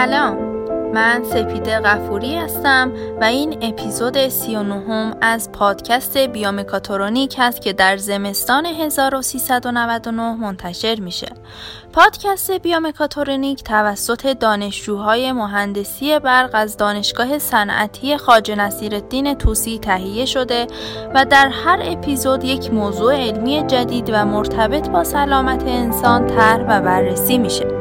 سلام 0.00 0.36
من 0.94 1.24
سپیده 1.24 1.80
غفوری 1.80 2.36
هستم 2.36 2.92
و 3.20 3.24
این 3.24 3.58
اپیزود 3.62 4.28
39 4.28 5.14
از 5.20 5.52
پادکست 5.52 6.18
بیومکاترونیک 6.18 7.34
هست 7.38 7.62
که 7.62 7.72
در 7.72 7.96
زمستان 7.96 8.66
1399 8.66 10.34
منتشر 10.34 11.00
میشه. 11.00 11.28
پادکست 11.92 12.50
بیومکاترونیک 12.50 13.62
توسط 13.62 14.26
دانشجوهای 14.26 15.32
مهندسی 15.32 16.18
برق 16.18 16.50
از 16.52 16.76
دانشگاه 16.76 17.38
صنعتی 17.38 18.16
خواجه 18.16 18.54
نصیرالدین 18.54 19.34
توسی 19.34 19.78
تهیه 19.78 20.24
شده 20.24 20.66
و 21.14 21.24
در 21.24 21.48
هر 21.48 21.78
اپیزود 21.82 22.44
یک 22.44 22.72
موضوع 22.72 23.16
علمی 23.16 23.66
جدید 23.66 24.10
و 24.12 24.24
مرتبط 24.24 24.88
با 24.88 25.04
سلامت 25.04 25.62
انسان 25.62 26.26
طرح 26.26 26.62
و 26.68 26.84
بررسی 26.84 27.38
میشه. 27.38 27.79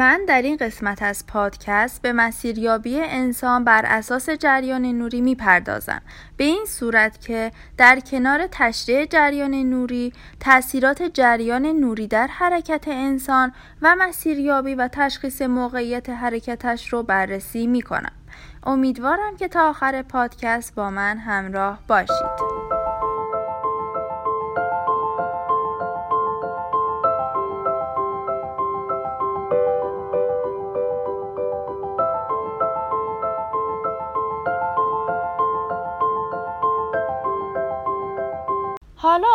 من 0.00 0.20
در 0.28 0.42
این 0.42 0.56
قسمت 0.56 1.02
از 1.02 1.26
پادکست 1.26 2.02
به 2.02 2.12
مسیریابی 2.12 3.00
انسان 3.00 3.64
بر 3.64 3.82
اساس 3.86 4.30
جریان 4.30 4.86
نوری 4.86 5.20
می‌پردازم. 5.20 6.02
به 6.36 6.44
این 6.44 6.64
صورت 6.68 7.20
که 7.20 7.52
در 7.76 8.00
کنار 8.00 8.46
تشریح 8.50 9.04
جریان 9.04 9.54
نوری 9.54 10.12
تاثیرات 10.40 11.02
جریان 11.02 11.66
نوری 11.66 12.06
در 12.06 12.26
حرکت 12.26 12.88
انسان 12.88 13.52
و 13.82 13.96
مسیریابی 13.98 14.74
و 14.74 14.88
تشخیص 14.88 15.42
موقعیت 15.42 16.10
حرکتش 16.10 16.92
رو 16.92 17.02
بررسی 17.02 17.66
می‌کنم. 17.66 18.12
امیدوارم 18.62 19.36
که 19.36 19.48
تا 19.48 19.68
آخر 19.68 20.02
پادکست 20.02 20.74
با 20.74 20.90
من 20.90 21.18
همراه 21.18 21.78
باشید. 21.88 22.59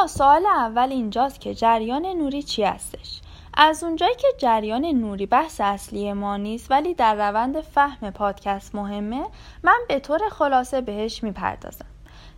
سوال 0.07 0.45
اول 0.45 0.91
اینجاست 0.91 1.41
که 1.41 1.53
جریان 1.53 2.05
نوری 2.05 2.43
چی 2.43 2.63
هستش؟ 2.63 3.21
از 3.57 3.83
اونجایی 3.83 4.15
که 4.15 4.27
جریان 4.37 4.85
نوری 4.85 5.25
بحث 5.25 5.61
اصلی 5.61 6.13
ما 6.13 6.37
نیست 6.37 6.71
ولی 6.71 6.93
در 6.93 7.29
روند 7.29 7.61
فهم 7.61 8.11
پادکست 8.11 8.75
مهمه 8.75 9.25
من 9.63 9.79
به 9.87 9.99
طور 9.99 10.19
خلاصه 10.31 10.81
بهش 10.81 11.23
می‌پردازم 11.23 11.85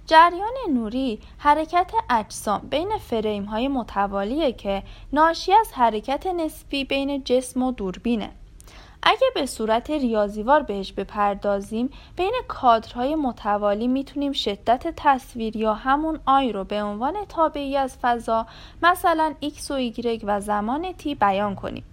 جریان 0.05 0.53
نوری 0.73 1.19
حرکت 1.37 1.91
اجسام 2.09 2.61
بین 2.69 2.97
فریم 2.97 3.45
های 3.45 3.67
متوالیه 3.67 4.51
که 4.51 4.83
ناشی 5.13 5.53
از 5.53 5.73
حرکت 5.73 6.27
نسبی 6.27 6.83
بین 6.83 7.23
جسم 7.23 7.63
و 7.63 7.71
دوربینه 7.71 8.29
اگه 9.09 9.27
به 9.35 9.45
صورت 9.45 9.89
ریاضیوار 9.89 10.63
بهش 10.63 10.91
بپردازیم 10.91 11.89
بین 12.15 12.33
کادرهای 12.47 13.15
متوالی 13.15 13.87
می‌تونیم 13.87 14.31
شدت 14.31 14.93
تصویر 14.97 15.57
یا 15.57 15.73
همون 15.73 16.19
آی 16.25 16.51
رو 16.51 16.63
به 16.63 16.83
عنوان 16.83 17.13
تابعی 17.29 17.77
از 17.77 17.97
فضا 18.01 18.47
مثلا 18.83 19.35
x 19.43 19.71
و 19.71 19.91
y 19.91 20.19
و 20.23 20.41
زمان 20.41 20.85
t 20.91 21.07
بیان 21.19 21.55
کنیم. 21.55 21.83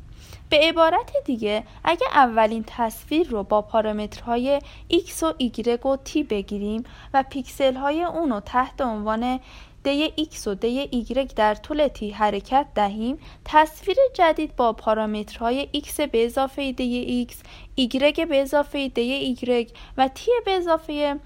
به 0.50 0.58
عبارت 0.62 1.12
دیگه 1.24 1.64
اگه 1.84 2.06
اولین 2.14 2.64
تصویر 2.66 3.28
رو 3.28 3.42
با 3.42 3.62
پارامترهای 3.62 4.60
x 4.92 5.22
و 5.22 5.32
y 5.40 5.86
و 5.86 5.96
t 5.96 6.18
بگیریم 6.30 6.84
و 7.14 7.24
پیکسل 7.30 7.74
های 7.74 8.04
اون 8.04 8.30
رو 8.30 8.40
تحت 8.40 8.80
عنوان 8.80 9.40
دی 9.84 10.12
x 10.32 10.46
و 10.46 10.54
دی 10.54 10.88
y 10.92 11.34
در 11.34 11.54
طول 11.54 11.88
تی 11.88 12.10
حرکت 12.10 12.66
دهیم. 12.74 13.18
تصویر 13.44 13.96
جدید 14.14 14.56
با 14.56 14.72
پارامترهای 14.72 15.68
x 15.74 16.00
به 16.00 16.24
اضافه 16.24 16.72
دی 16.72 17.26
x 17.30 17.34
y 17.78 18.26
به 18.26 18.42
اضافه 18.42 18.88
دی 18.88 19.36
y 19.36 19.72
و 19.98 20.08
t 20.14 20.44
به 20.44 20.56
اضافه 20.56 21.20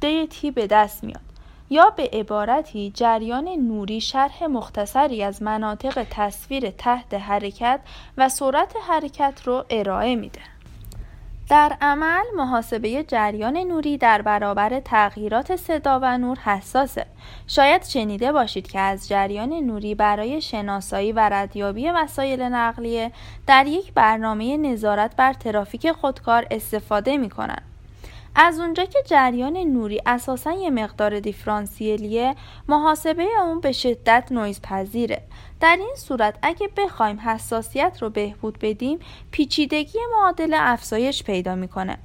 دی 0.00 0.26
t 0.26 0.46
به 0.54 0.66
دست 0.66 1.04
میاد. 1.04 1.20
یا 1.70 1.90
به 1.90 2.10
عبارتی 2.12 2.90
جریان 2.94 3.48
نوری 3.48 4.00
شرح 4.00 4.44
مختصری 4.44 5.22
از 5.22 5.42
مناطق 5.42 6.06
تصویر 6.10 6.70
تحت 6.70 7.14
حرکت 7.14 7.80
و 8.18 8.28
سرعت 8.28 8.74
حرکت 8.88 9.42
رو 9.44 9.64
ارائه 9.70 10.16
میده. 10.16 10.40
در 11.50 11.76
عمل 11.80 12.24
محاسبه 12.36 13.04
جریان 13.04 13.56
نوری 13.56 13.98
در 13.98 14.22
برابر 14.22 14.80
تغییرات 14.80 15.56
صدا 15.56 16.00
و 16.02 16.18
نور 16.18 16.38
حساسه. 16.38 17.06
شاید 17.46 17.84
شنیده 17.84 18.32
باشید 18.32 18.68
که 18.68 18.80
از 18.80 19.08
جریان 19.08 19.52
نوری 19.52 19.94
برای 19.94 20.40
شناسایی 20.40 21.12
و 21.12 21.28
ردیابی 21.32 21.88
وسایل 21.88 22.42
نقلیه 22.42 23.12
در 23.46 23.66
یک 23.66 23.92
برنامه 23.92 24.56
نظارت 24.56 25.16
بر 25.16 25.32
ترافیک 25.32 25.92
خودکار 25.92 26.46
استفاده 26.50 27.16
می 27.16 27.30
کنند. 27.30 27.69
از 28.34 28.60
اونجا 28.60 28.84
که 28.84 28.98
جریان 29.06 29.56
نوری 29.56 30.00
اساسا 30.06 30.52
یه 30.52 30.70
مقدار 30.70 31.20
دیفرانسیلیه 31.20 32.34
محاسبه 32.68 33.26
اون 33.42 33.60
به 33.60 33.72
شدت 33.72 34.28
نویز 34.30 34.60
پذیره 34.60 35.22
در 35.60 35.76
این 35.80 35.94
صورت 35.96 36.38
اگه 36.42 36.68
بخوایم 36.76 37.20
حساسیت 37.20 37.98
رو 38.00 38.10
بهبود 38.10 38.58
بدیم 38.58 38.98
پیچیدگی 39.30 39.98
معادل 40.12 40.54
افزایش 40.56 41.22
پیدا 41.22 41.54
می‌کنه. 41.54 41.98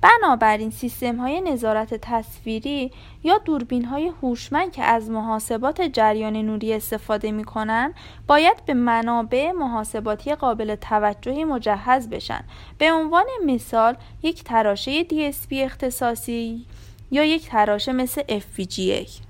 بنابراین 0.00 0.70
سیستم 0.70 1.16
های 1.16 1.40
نظارت 1.40 1.94
تصویری 1.94 2.92
یا 3.24 3.38
دوربین 3.38 3.84
های 3.84 4.12
هوشمند 4.22 4.72
که 4.72 4.82
از 4.82 5.10
محاسبات 5.10 5.82
جریان 5.82 6.36
نوری 6.36 6.72
استفاده 6.72 7.32
می 7.32 7.44
کنن 7.44 7.94
باید 8.26 8.64
به 8.66 8.74
منابع 8.74 9.52
محاسباتی 9.52 10.34
قابل 10.34 10.74
توجهی 10.74 11.44
مجهز 11.44 12.08
بشن. 12.08 12.44
به 12.78 12.92
عنوان 12.92 13.26
مثال 13.46 13.96
یک 14.22 14.44
تراشه 14.44 15.04
DSP 15.04 15.52
اختصاصی 15.52 16.66
یا 17.10 17.24
یک 17.24 17.48
تراشه 17.48 17.92
مثل 17.92 18.22
FPGA 18.22 19.23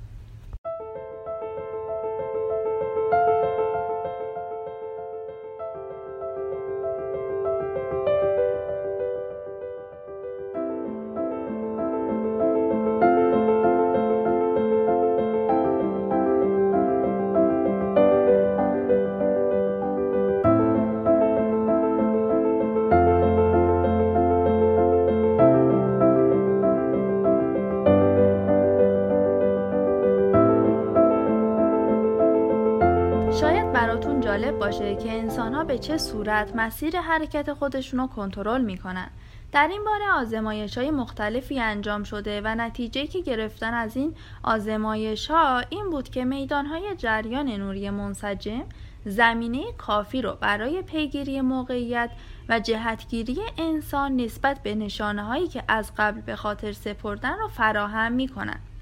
به 35.67 35.79
چه 35.79 35.99
صورت 35.99 36.57
مسیر 36.57 37.01
حرکت 37.01 37.53
خودشون 37.53 38.01
رو 38.01 38.07
کنترل 38.07 38.61
می‌کنن 38.61 39.11
در 39.53 39.69
این 39.69 39.85
باره 39.85 40.05
آزمایش 40.15 40.79
های 40.79 40.91
مختلفی 40.91 41.61
انجام 41.61 42.05
شده 42.05 42.41
و 42.45 42.55
نتیجه 42.55 43.07
که 43.07 43.21
گرفتن 43.21 43.75
از 43.75 43.97
این 43.97 44.15
آزمایش 44.43 45.31
ها 45.31 45.63
این 45.71 45.91
بود 45.91 46.09
که 46.09 46.25
میدان 46.25 46.67
های 46.67 46.97
جریان 46.97 47.49
نوری 47.49 47.91
منسجم 47.91 48.65
زمینه 49.05 49.73
کافی 49.79 50.23
رو 50.23 50.37
برای 50.41 50.83
پیگیری 50.83 51.41
موقعیت 51.41 52.11
و 52.49 52.61
جهتگیری 52.61 53.39
انسان 53.59 54.17
نسبت 54.17 54.63
به 54.63 54.75
نشانه 54.75 55.23
هایی 55.23 55.49
که 55.49 55.65
از 55.69 55.93
قبل 55.99 56.21
به 56.21 56.37
خاطر 56.37 56.73
سپردن 56.73 57.39
رو 57.39 57.49
فراهم 57.49 58.13
می 58.13 58.29
کنند. 58.29 58.74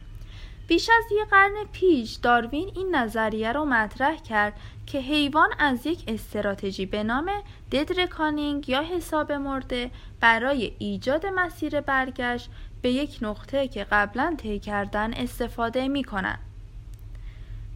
بیش 0.73 0.91
از 0.91 1.05
یک 1.13 1.29
قرن 1.29 1.55
پیش 1.73 2.15
داروین 2.15 2.73
این 2.75 2.95
نظریه 2.95 3.53
را 3.53 3.65
مطرح 3.65 4.17
کرد 4.17 4.61
که 4.87 4.99
حیوان 4.99 5.49
از 5.59 5.87
یک 5.87 6.05
استراتژی 6.09 6.87
به 6.87 7.03
نام 7.03 7.31
ددرکانینگ 7.73 8.69
یا 8.69 8.83
حساب 8.83 9.33
مرده 9.33 9.91
برای 10.21 10.73
ایجاد 10.79 11.27
مسیر 11.27 11.81
برگشت 11.81 12.51
به 12.83 12.91
یک 12.91 13.19
نقطه 13.23 13.69
که 13.69 13.85
قبلا 13.85 14.35
طی 14.39 14.59
کردن 14.59 15.15
استفاده 15.15 15.89
می 15.89 16.05
کنند. 16.05 16.52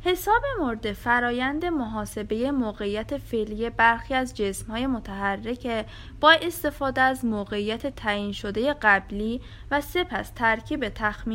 حساب 0.04 0.43
مورد 0.60 0.93
فرایند 0.93 1.64
محاسبه 1.64 2.50
موقعیت 2.50 3.19
فعلی 3.19 3.70
برخی 3.70 4.14
از 4.14 4.34
های 4.69 4.87
متحرک 4.87 5.87
با 6.20 6.32
استفاده 6.32 7.00
از 7.00 7.25
موقعیت 7.25 7.94
تعیین 7.94 8.32
شده 8.32 8.72
قبلی 8.72 9.40
و 9.70 9.81
سپس 9.81 10.31
ترکیب 10.31 10.84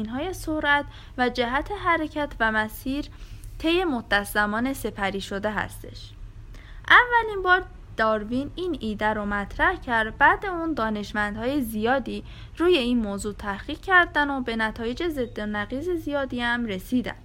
های 0.09 0.33
سرعت 0.33 0.85
و 1.17 1.29
جهت 1.29 1.71
حرکت 1.71 2.29
و 2.39 2.51
مسیر 2.51 3.05
طی 3.57 3.83
مدت 3.83 4.23
زمان 4.23 4.73
سپری 4.73 5.21
شده 5.21 5.51
هستش. 5.51 6.11
اولین 6.89 7.43
بار 7.43 7.63
داروین 7.97 8.51
این 8.55 8.77
ایده 8.79 9.07
رو 9.07 9.25
مطرح 9.25 9.75
کرد 9.75 10.17
بعد 10.17 10.45
اون 10.45 10.73
دانشمندهای 10.73 11.61
زیادی 11.61 12.23
روی 12.57 12.77
این 12.77 12.99
موضوع 12.99 13.33
تحقیق 13.33 13.79
کردن 13.79 14.29
و 14.29 14.41
به 14.41 14.55
نتایج 14.55 15.07
ضد 15.07 15.39
و 15.39 15.45
نقیض 15.45 15.89
زیادی 15.89 16.41
هم 16.41 16.65
رسیدن. 16.65 17.15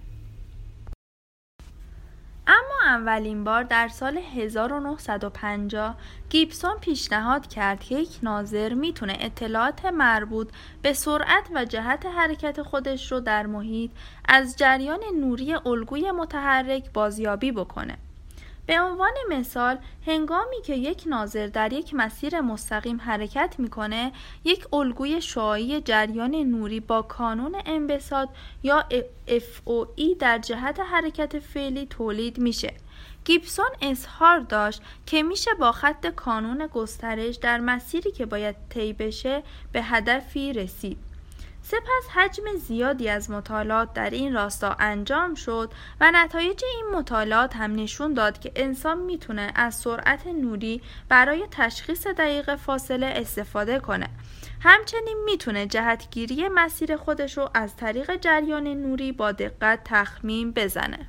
اولین 2.87 3.45
بار 3.45 3.63
در 3.63 3.89
سال 3.89 4.19
1950 4.19 5.97
گیبسون 6.31 6.77
پیشنهاد 6.81 7.47
کرد 7.47 7.81
که 7.81 7.95
یک 7.95 8.19
ناظر 8.23 8.75
می‌تونه 8.75 9.17
اطلاعات 9.21 9.85
مربوط 9.85 10.49
به 10.83 10.93
سرعت 10.93 11.49
و 11.55 11.65
جهت 11.65 12.07
حرکت 12.07 12.63
خودش 12.63 13.13
رو 13.13 13.21
در 13.21 13.47
محیط 13.47 13.91
از 14.29 14.57
جریان 14.57 15.01
نوری 15.21 15.55
الگوی 15.55 16.11
متحرک 16.11 16.93
بازیابی 16.93 17.53
بکنه. 17.53 17.99
به 18.67 18.81
عنوان 18.81 19.15
مثال 19.31 19.79
هنگامی 20.07 20.63
که 20.65 20.75
یک 20.75 21.03
ناظر 21.07 21.47
در 21.47 21.73
یک 21.73 21.95
مسیر 21.95 22.41
مستقیم 22.41 23.01
حرکت 23.01 23.55
می‌کنه 23.59 24.13
یک 24.45 24.75
الگوی 24.75 25.23
شعاعی 25.23 25.81
جریان 25.81 26.35
نوری 26.35 26.81
با 26.81 27.03
کانون 27.03 27.57
انبساط 27.67 28.29
یا 28.63 28.85
FOE 29.29 30.17
در 30.19 30.39
جهت 30.39 30.81
حرکت 30.81 31.39
فعلی 31.39 31.87
تولید 31.87 32.39
میشه. 32.39 32.73
گیبسون 33.25 33.71
اظهار 33.83 34.39
داشت 34.39 34.83
که 35.07 35.23
میشه 35.23 35.51
با 35.55 35.73
خط 35.73 36.07
کانون 36.07 36.67
گسترش 36.67 37.37
در 37.37 37.61
مسیری 37.61 38.13
که 38.13 38.27
باید 38.27 38.57
طی 38.71 38.93
بشه 38.93 39.43
به 39.73 39.83
هدفی 39.83 40.53
رسید. 40.53 41.06
سپس 41.69 42.09
حجم 42.15 42.43
زیادی 42.57 43.09
از 43.09 43.31
مطالعات 43.31 43.93
در 43.95 44.11
این 44.11 44.35
راستا 44.35 44.77
انجام 44.79 45.35
شد 45.35 45.73
و 46.01 46.11
نتایج 46.15 46.63
این 46.65 46.99
مطالعات 46.99 47.57
هم 47.57 47.75
نشون 47.75 48.15
داد 48.15 48.39
که 48.39 48.53
انسان 48.57 48.99
می‌تونه 48.99 49.53
از 49.55 49.75
سرعت 49.75 50.27
نوری 50.27 50.83
برای 51.09 51.47
تشخیص 51.51 52.07
دقیق 52.07 52.55
فاصله 52.55 53.07
استفاده 53.07 53.79
کنه. 53.81 54.09
همچنین 54.61 55.23
می‌تونه 55.25 55.67
جهتگیری 55.67 56.49
مسیر 56.49 56.97
خودش 56.97 57.39
رو 57.39 57.51
از 57.55 57.77
طریق 57.77 58.17
جریان 58.17 58.67
نوری 58.67 59.13
با 59.13 59.33
دقت 59.33 59.81
تخمین 59.85 60.53
بزنه. 60.53 61.09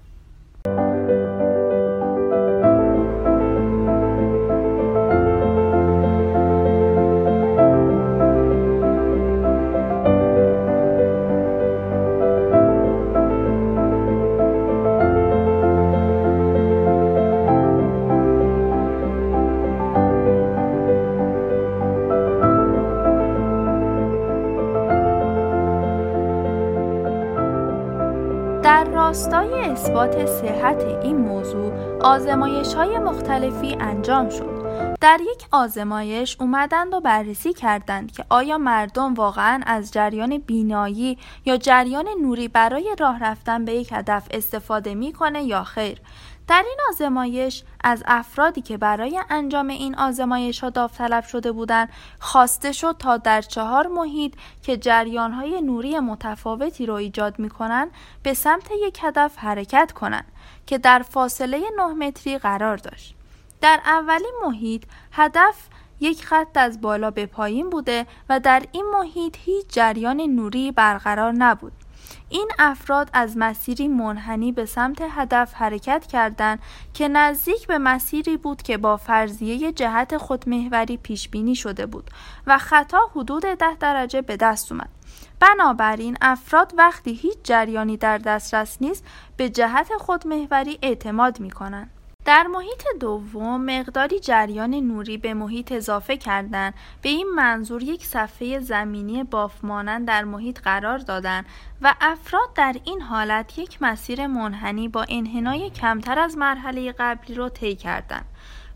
صحت 30.28 30.84
این 31.04 31.18
موضوع 31.18 32.00
آزمایش 32.02 32.74
های 32.74 33.00
مختلفی 33.00 33.78
انجام 33.80 34.30
شد. 34.30 34.98
در 35.02 35.20
یک 35.22 35.48
آزمایش 35.52 36.38
اومدند 36.40 36.94
و 36.94 37.00
بررسی 37.00 37.54
کردند 37.54 38.12
که 38.12 38.26
آیا 38.30 38.58
مردم 38.58 39.14
واقعا 39.14 39.62
از 39.66 39.94
جریان 39.94 40.38
بینایی 40.38 41.18
یا 41.46 41.58
جریان 41.58 42.06
نوری 42.22 42.48
برای 42.48 42.96
راه 43.00 43.24
رفتن 43.24 43.66
به 43.66 43.74
یک 43.74 43.90
هدف 43.92 44.28
استفاده 44.32 44.96
می‌کنه 44.96 45.44
یا 45.44 45.64
خیر. 45.64 46.02
در 46.48 46.64
این 46.68 46.78
آزمایش 46.90 47.64
از 47.84 48.04
افرادی 48.06 48.62
که 48.62 48.78
برای 48.78 49.22
انجام 49.30 49.68
این 49.68 49.96
آزمایش 49.96 50.60
ها 50.60 50.70
داوطلب 50.70 51.24
شده 51.24 51.52
بودند 51.52 51.90
خواسته 52.20 52.72
شد 52.72 52.96
تا 53.00 53.18
در 53.18 53.42
چهار 53.42 53.88
محیط 53.88 54.34
که 54.62 54.78
جریان 54.78 55.32
های 55.32 55.62
نوری 55.62 56.00
متفاوتی 56.00 56.86
را 56.86 56.98
ایجاد 56.98 57.40
می 57.40 57.50
کنند 57.50 57.92
به 58.24 58.34
سمت 58.34 58.70
یک 58.88 59.00
هدف 59.04 59.38
حرکت 59.38 59.92
کنند 59.92 60.26
که 60.66 60.78
در 60.78 61.00
فاصله 61.00 61.62
9 61.78 61.88
متری 61.88 62.38
قرار 62.38 62.78
داشت. 62.78 63.16
در 63.62 63.80
اولین 63.86 64.34
محیط 64.46 64.84
هدف 65.12 65.56
یک 66.00 66.26
خط 66.26 66.58
از 66.58 66.82
بالا 66.82 67.12
به 67.12 67.26
پایین 67.26 67.70
بوده 67.70 68.06
و 68.30 68.40
در 68.40 68.64
این 68.72 68.86
محیط 68.94 69.36
هیچ 69.40 69.66
جریان 69.70 70.22
نوری 70.22 70.72
برقرار 70.72 71.32
نبود. 71.32 71.74
این 72.30 72.48
افراد 72.60 73.10
از 73.14 73.38
مسیری 73.38 73.88
منحنی 73.88 74.52
به 74.52 74.66
سمت 74.66 74.98
هدف 75.02 75.54
حرکت 75.54 76.08
کردند 76.08 76.60
که 76.94 77.08
نزدیک 77.08 77.68
به 77.68 77.78
مسیری 77.78 78.38
بود 78.38 78.62
که 78.62 78.78
با 78.78 78.98
فرضیه 78.98 79.72
جهت 79.72 80.18
خودمحوری 80.18 80.98
پیش 80.98 81.30
بینی 81.30 81.56
شده 81.56 81.86
بود 81.86 82.10
و 82.48 82.58
خطا 82.58 83.00
حدود 83.16 83.44
ده 83.44 83.76
درجه 83.80 84.22
به 84.22 84.38
دست 84.38 84.72
اومد. 84.72 84.90
بنابراین 85.40 86.18
افراد 86.22 86.74
وقتی 86.78 87.14
هیچ 87.14 87.38
جریانی 87.44 87.98
در 87.98 88.18
دسترس 88.18 88.78
نیست 88.82 89.06
به 89.38 89.50
جهت 89.50 89.90
خودمحوری 90.00 90.80
اعتماد 90.82 91.40
می 91.40 91.52
کنند. 91.52 91.97
در 92.28 92.48
محیط 92.48 92.84
دوم 93.00 93.66
مقداری 93.66 94.20
جریان 94.20 94.76
نوری 94.76 95.18
به 95.18 95.34
محیط 95.34 95.72
اضافه 95.72 96.18
کردن 96.18 96.74
به 97.02 97.10
این 97.10 97.28
منظور 97.36 97.84
یک 97.84 98.06
صفحه 98.06 98.60
زمینی 98.60 99.24
بافمانند 99.24 100.08
در 100.08 100.24
محیط 100.24 100.60
قرار 100.60 100.98
دادن 100.98 101.46
و 101.82 101.96
افراد 102.02 102.54
در 102.56 102.76
این 102.84 103.02
حالت 103.02 103.60
یک 103.60 103.78
مسیر 103.82 104.28
منحنی 104.28 104.88
با 104.88 105.06
انحنای 105.10 105.70
کمتر 105.70 106.20
از 106.20 106.38
مرحله 106.38 106.92
قبلی 106.92 107.36
را 107.36 107.50
طی 107.50 107.76
کردند 107.76 108.26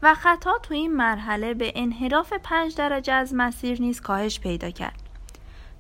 و 0.01 0.13
خطا 0.15 0.57
تو 0.57 0.73
این 0.73 0.94
مرحله 0.94 1.54
به 1.54 1.71
انحراف 1.76 2.33
5 2.33 2.76
درجه 2.76 3.14
از 3.14 3.33
مسیر 3.33 3.81
نیز 3.81 4.02
کاهش 4.02 4.40
پیدا 4.40 4.69
کرد. 4.69 4.99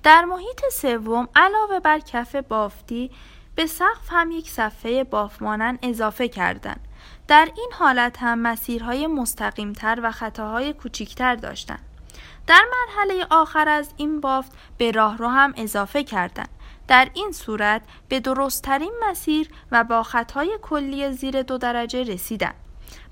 در 0.03 0.25
محیط 0.25 0.61
سوم 0.71 1.27
علاوه 1.35 1.79
بر 1.79 1.99
کف 1.99 2.35
بافتی 2.35 3.11
به 3.55 3.65
سقف 3.65 4.07
هم 4.09 4.31
یک 4.31 4.49
صفحه 4.49 5.03
بافمانند 5.03 5.79
اضافه 5.81 6.27
کردند 6.27 6.87
در 7.31 7.49
این 7.57 7.69
حالت 7.73 8.17
هم 8.19 8.39
مسیرهای 8.39 9.07
مستقیمتر 9.07 9.99
و 10.03 10.11
خطاهای 10.11 10.73
کوچکتر 10.73 11.35
داشتند. 11.35 11.79
در 12.47 12.61
مرحله 12.71 13.25
آخر 13.29 13.69
از 13.69 13.93
این 13.97 14.21
بافت 14.21 14.51
به 14.77 14.91
راهرو 14.91 15.27
هم 15.27 15.53
اضافه 15.57 16.03
کردند. 16.03 16.49
در 16.87 17.09
این 17.13 17.31
صورت 17.31 17.81
به 18.09 18.19
درستترین 18.19 18.91
مسیر 19.09 19.49
و 19.71 19.83
با 19.83 20.03
خطای 20.03 20.59
کلی 20.61 21.11
زیر 21.11 21.41
دو 21.41 21.57
درجه 21.57 22.03
رسیدند. 22.03 22.55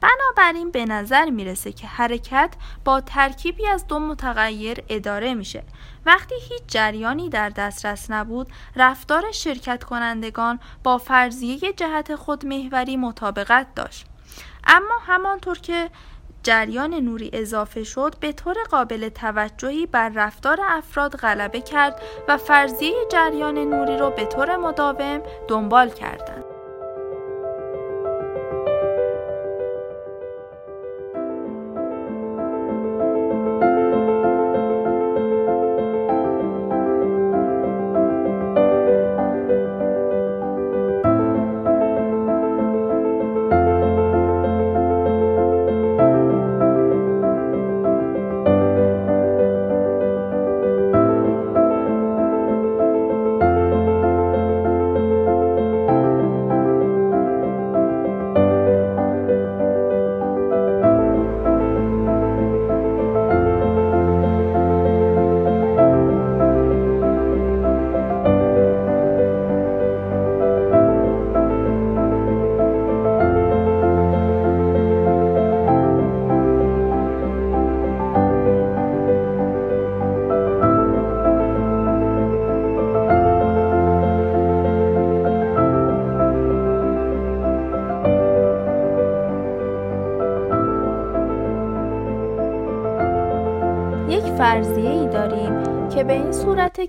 بنابراین 0.01 0.71
به 0.71 0.85
نظر 0.85 1.29
می‌رسه 1.29 1.71
که 1.71 1.87
حرکت 1.87 2.53
با 2.85 3.01
ترکیبی 3.01 3.67
از 3.67 3.87
دو 3.87 3.99
متغیر 3.99 4.83
اداره 4.89 5.33
میشه 5.33 5.63
وقتی 6.05 6.35
هیچ 6.35 6.61
جریانی 6.67 7.29
در 7.29 7.49
دسترس 7.49 8.11
نبود 8.11 8.47
رفتار 8.75 9.31
شرکت 9.31 9.83
کنندگان 9.83 10.59
با 10.83 10.97
فرضیه 10.97 11.73
جهت 11.73 12.15
خودمحوری 12.15 12.97
مطابقت 12.97 13.67
داشت 13.75 14.05
اما 14.67 14.99
همانطور 15.05 15.59
که 15.59 15.89
جریان 16.43 16.93
نوری 16.93 17.29
اضافه 17.33 17.83
شد 17.83 18.15
به 18.19 18.31
طور 18.31 18.55
قابل 18.71 19.09
توجهی 19.09 19.85
بر 19.85 20.09
رفتار 20.09 20.59
افراد 20.63 21.15
غلبه 21.15 21.61
کرد 21.61 22.01
و 22.27 22.37
فرضیه 22.37 22.93
جریان 23.11 23.57
نوری 23.57 23.97
را 23.97 24.09
به 24.09 24.25
طور 24.25 24.57
مداوم 24.57 25.21
دنبال 25.47 25.89
کردند. 25.89 26.48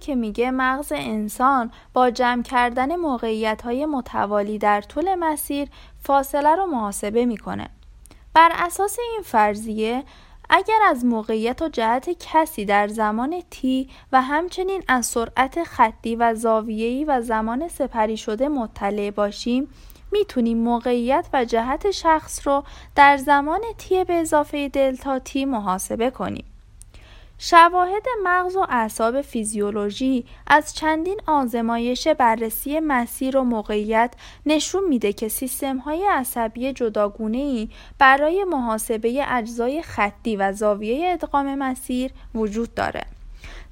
که 0.00 0.14
میگه 0.14 0.50
مغز 0.50 0.92
انسان 0.96 1.70
با 1.92 2.10
جمع 2.10 2.42
کردن 2.42 2.96
موقعیت 2.96 3.62
های 3.62 3.86
متوالی 3.86 4.58
در 4.58 4.80
طول 4.80 5.14
مسیر 5.14 5.68
فاصله 6.02 6.56
رو 6.56 6.66
محاسبه 6.66 7.26
می‌کنه. 7.26 7.68
بر 8.34 8.52
اساس 8.54 8.98
این 8.98 9.22
فرضیه 9.24 10.04
اگر 10.50 10.78
از 10.88 11.04
موقعیت 11.04 11.62
و 11.62 11.68
جهت 11.68 12.10
کسی 12.20 12.64
در 12.64 12.88
زمان 12.88 13.42
تی 13.50 13.88
و 14.12 14.22
همچنین 14.22 14.82
از 14.88 15.06
سرعت 15.06 15.64
خطی 15.64 16.16
و 16.16 16.34
زاویه‌ای 16.34 17.04
و 17.04 17.20
زمان 17.20 17.68
سپری 17.68 18.16
شده 18.16 18.48
مطلع 18.48 19.10
باشیم 19.10 19.68
می‌تونیم 20.12 20.58
موقعیت 20.58 21.26
و 21.32 21.44
جهت 21.44 21.90
شخص 21.90 22.46
رو 22.46 22.64
در 22.94 23.16
زمان 23.16 23.60
تی 23.78 24.04
به 24.04 24.14
اضافه 24.14 24.68
دلتا 24.68 25.18
تی 25.18 25.44
محاسبه 25.44 26.10
کنیم. 26.10 26.49
شواهد 27.42 28.06
مغز 28.22 28.56
و 28.56 28.66
اعصاب 28.68 29.22
فیزیولوژی 29.22 30.24
از 30.46 30.74
چندین 30.74 31.20
آزمایش 31.26 32.08
بررسی 32.08 32.80
مسیر 32.80 33.36
و 33.36 33.44
موقعیت 33.44 34.14
نشون 34.46 34.84
میده 34.88 35.12
که 35.12 35.28
سیستم 35.28 35.78
های 35.78 36.06
عصبی 36.10 36.72
جداگونه 36.72 37.38
ای 37.38 37.68
برای 37.98 38.44
محاسبه 38.44 39.24
اجزای 39.28 39.82
خطی 39.82 40.36
و 40.36 40.52
زاویه 40.52 41.12
ادغام 41.12 41.54
مسیر 41.54 42.10
وجود 42.34 42.74
داره. 42.74 43.02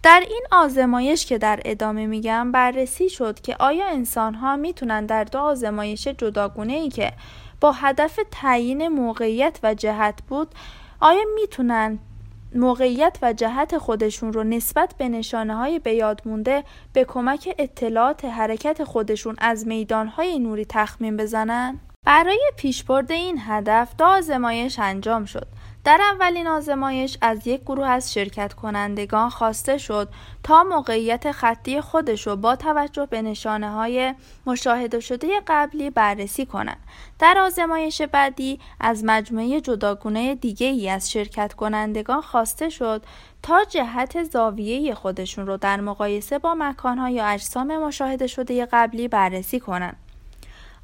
در 0.03 0.25
این 0.29 0.43
آزمایش 0.53 1.27
که 1.27 1.39
در 1.39 1.61
ادامه 1.65 2.07
میگم 2.07 2.53
بررسی 2.53 3.09
شد 3.09 3.41
که 3.41 3.57
آیا 3.59 3.87
انسان 3.87 4.35
ها 4.35 4.57
می‌تونن 4.57 5.07
در 5.07 5.25
دو 5.25 5.39
آزمایش 5.39 6.09
جداگونه 6.09 6.73
ای 6.73 6.89
که 6.89 7.13
با 7.61 7.73
هدف 7.73 8.19
تعیین 8.31 8.89
موقعیت 8.89 9.59
و 9.63 9.75
جهت 9.75 10.23
بود 10.29 10.49
آیا 11.01 11.23
می‌تونن 11.35 11.99
موقعیت 12.55 13.19
و 13.23 13.33
جهت 13.33 13.79
خودشون 13.79 14.33
رو 14.33 14.45
نسبت 14.45 14.95
به 14.99 15.09
نشانه 15.09 15.57
های 15.57 15.79
به 15.79 15.95
یاد 15.95 16.23
مونده 16.25 16.65
به 16.93 17.05
کمک 17.05 17.55
اطلاعات 17.59 18.25
حرکت 18.25 18.85
خودشون 18.85 19.35
از 19.39 19.67
میدان 19.67 20.09
های 20.09 20.39
نوری 20.39 20.67
تخمین 20.69 21.17
بزنن؟ 21.17 21.81
برای 22.07 22.51
پیشبرد 22.57 23.13
این 23.13 23.39
هدف 23.41 23.97
دو 23.99 24.05
آزمایش 24.05 24.79
انجام 24.79 25.25
شد 25.25 25.47
در 25.85 26.01
اولین 26.13 26.47
آزمایش 26.47 27.19
از 27.21 27.47
یک 27.47 27.61
گروه 27.61 27.87
از 27.87 28.13
شرکت 28.13 28.55
کنندگان 28.55 29.31
خواسته 29.31 29.79
شد 29.79 30.09
تا 30.43 30.65
موقعیت 30.65 31.33
خطی 31.33 31.81
خودش 31.81 32.27
را 32.27 32.37
با 32.37 32.57
توجه 32.57 33.07
به 33.07 33.23
نشانه 33.23 33.71
های 33.71 34.15
مشاهده 34.47 35.01
شده 35.01 35.29
قبلی 35.47 35.91
بررسی 35.91 36.47
کنند. 36.47 36.81
در 37.19 37.39
آزمایش 37.39 38.03
بعدی 38.03 38.61
از 38.81 39.05
مجموعه 39.05 39.61
جداگونه 39.61 40.35
دیگه 40.35 40.67
ای 40.67 40.91
از 40.91 41.11
شرکت 41.11 41.55
کنندگان 41.55 42.21
خواسته 42.21 42.69
شد 42.69 43.03
تا 43.43 43.65
جهت 43.65 44.23
زاویه 44.23 44.95
خودشون 44.95 45.47
رو 45.47 45.57
در 45.57 45.81
مقایسه 45.81 46.39
با 46.39 46.55
مکانها 46.55 47.11
یا 47.11 47.27
اجسام 47.27 47.77
مشاهده 47.79 48.27
شده 48.27 48.67
قبلی 48.67 49.09
بررسی 49.09 49.61
کنند. 49.61 50.08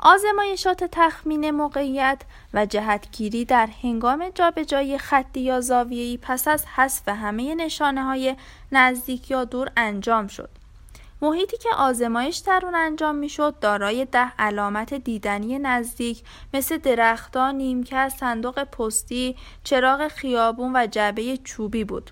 آزمایشات 0.07 0.85
تخمین 0.93 1.51
موقعیت 1.51 2.23
و 2.55 2.67
جهتگیری 2.67 3.45
در 3.45 3.69
هنگام 3.83 4.29
جابجایی 4.35 4.99
خطی 4.99 5.41
یا 5.41 5.61
زاویه‌ای 5.61 6.19
پس 6.23 6.49
از 6.49 6.67
حذف 6.67 7.09
همه 7.09 7.55
نشانه 7.55 8.05
های 8.05 8.37
نزدیک 8.73 9.31
یا 9.31 9.45
دور 9.45 9.71
انجام 9.77 10.27
شد. 10.27 10.49
محیطی 11.23 11.57
که 11.57 11.69
آزمایش 11.77 12.37
در 12.37 12.61
اون 12.65 12.75
انجام 12.75 13.15
می‌شد 13.15 13.59
دارای 13.59 14.05
ده 14.05 14.33
علامت 14.39 14.95
دیدنی 14.95 15.59
نزدیک 15.59 16.23
مثل 16.55 16.77
درختان، 16.77 17.55
نیمکت، 17.55 18.13
صندوق 18.21 18.65
پستی، 18.65 19.37
چراغ 19.65 20.09
خیابون 20.09 20.77
و 20.77 20.87
جعبه 20.87 21.37
چوبی 21.37 21.85
بود. 21.85 22.11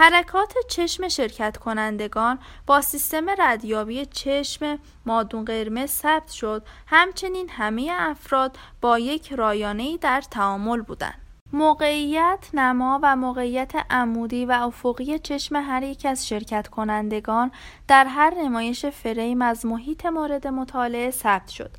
حرکات 0.00 0.54
چشم 0.68 1.08
شرکت 1.08 1.56
کنندگان 1.56 2.38
با 2.66 2.80
سیستم 2.80 3.26
ردیابی 3.38 4.06
چشم 4.06 4.78
مادون 5.06 5.44
قرمز 5.44 5.90
ثبت 5.90 6.30
شد 6.30 6.62
همچنین 6.86 7.48
همه 7.50 7.92
افراد 7.94 8.56
با 8.80 8.98
یک 8.98 9.32
رایانه 9.32 9.96
در 9.96 10.20
تعامل 10.20 10.82
بودند 10.82 11.20
موقعیت، 11.52 12.48
نما 12.54 13.00
و 13.02 13.16
موقعیت 13.16 13.72
عمودی 13.90 14.44
و 14.44 14.52
افقی 14.52 15.18
چشم 15.18 15.56
هر 15.56 15.82
یک 15.82 16.06
از 16.06 16.28
شرکت 16.28 16.68
کنندگان 16.68 17.50
در 17.88 18.04
هر 18.04 18.34
نمایش 18.34 18.86
فریم 18.86 19.42
از 19.42 19.66
محیط 19.66 20.06
مورد 20.06 20.46
مطالعه 20.46 21.10
ثبت 21.10 21.48
شد. 21.48 21.70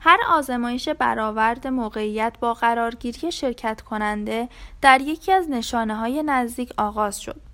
هر 0.00 0.18
آزمایش 0.28 0.88
برآورد 0.88 1.66
موقعیت 1.66 2.32
با 2.40 2.54
قرارگیری 2.54 3.32
شرکت 3.32 3.80
کننده 3.80 4.48
در 4.82 5.00
یکی 5.00 5.32
از 5.32 5.50
نشانه 5.50 5.96
های 5.96 6.22
نزدیک 6.22 6.72
آغاز 6.76 7.20
شد. 7.20 7.47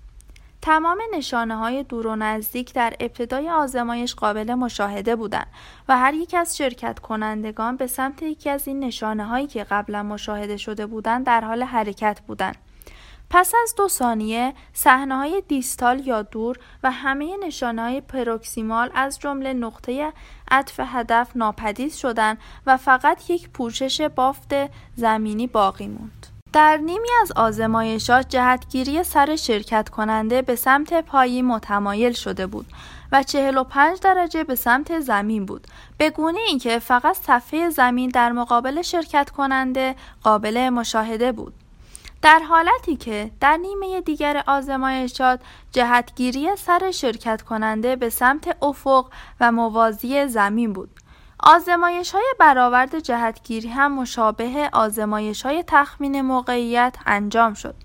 تمام 0.65 0.97
نشانه 1.13 1.55
های 1.55 1.83
دور 1.83 2.07
و 2.07 2.15
نزدیک 2.15 2.73
در 2.73 2.93
ابتدای 2.99 3.49
آزمایش 3.49 4.15
قابل 4.15 4.53
مشاهده 4.53 5.15
بودند 5.15 5.47
و 5.87 5.97
هر 5.97 6.13
یک 6.13 6.33
از 6.33 6.57
شرکت 6.57 6.99
کنندگان 6.99 7.77
به 7.77 7.87
سمت 7.87 8.23
یکی 8.23 8.49
از 8.49 8.67
این 8.67 8.79
نشانه 8.79 9.25
هایی 9.25 9.47
که 9.47 9.63
قبلا 9.63 10.03
مشاهده 10.03 10.57
شده 10.57 10.85
بودند 10.85 11.25
در 11.25 11.41
حال 11.41 11.63
حرکت 11.63 12.21
بودند. 12.27 12.55
پس 13.29 13.51
از 13.63 13.75
دو 13.77 13.87
ثانیه 13.87 14.53
صحنه 14.73 15.15
های 15.15 15.43
دیستال 15.47 16.07
یا 16.07 16.21
دور 16.21 16.57
و 16.83 16.91
همه 16.91 17.37
نشانه 17.37 17.81
های 17.81 18.01
پروکسیمال 18.01 18.91
از 18.93 19.19
جمله 19.19 19.53
نقطه 19.53 20.13
عطف 20.51 20.79
هدف 20.79 21.31
ناپدید 21.35 21.93
شدند 21.93 22.37
و 22.65 22.77
فقط 22.77 23.29
یک 23.29 23.49
پوشش 23.49 24.01
بافت 24.01 24.53
زمینی 24.95 25.47
باقی 25.47 25.87
موند. 25.87 26.34
در 26.55 26.77
نیمی 26.77 27.07
از 27.21 27.31
آزمایشات 27.31 28.29
جهتگیری 28.29 29.03
سر 29.03 29.35
شرکت 29.35 29.89
کننده 29.89 30.41
به 30.41 30.55
سمت 30.55 31.01
پایی 31.01 31.41
متمایل 31.41 32.11
شده 32.13 32.47
بود 32.47 32.65
و 33.11 33.23
45 33.23 33.99
درجه 33.99 34.43
به 34.43 34.55
سمت 34.55 34.99
زمین 34.99 35.45
بود 35.45 35.67
به 35.97 36.09
گونه 36.09 36.39
اینکه 36.47 36.79
فقط 36.79 37.15
صفحه 37.15 37.69
زمین 37.69 38.09
در 38.09 38.31
مقابل 38.31 38.81
شرکت 38.81 39.29
کننده 39.29 39.95
قابل 40.23 40.69
مشاهده 40.69 41.31
بود. 41.31 41.53
در 42.21 42.39
حالتی 42.39 42.95
که 42.95 43.31
در 43.39 43.57
نیمه 43.57 44.01
دیگر 44.01 44.43
آزمایشات 44.47 45.39
جهتگیری 45.71 46.55
سر 46.57 46.91
شرکت 46.91 47.41
کننده 47.41 47.95
به 47.95 48.09
سمت 48.09 48.57
افق 48.61 49.05
و 49.39 49.51
موازی 49.51 50.27
زمین 50.27 50.73
بود. 50.73 50.89
آزمایش 51.39 52.11
های 52.11 52.33
برآورد 52.39 52.99
جهتگیری 52.99 53.69
هم 53.69 53.95
مشابه 53.95 54.69
آزمایش 54.73 55.45
های 55.45 55.63
تخمین 55.67 56.21
موقعیت 56.21 56.95
انجام 57.05 57.53
شد. 57.53 57.75